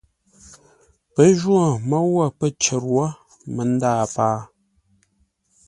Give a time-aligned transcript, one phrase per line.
[1.13, 3.05] Pə́ jwô môu wə̂ pə̂ cər wó
[3.53, 4.37] mə́ ndâa pâa.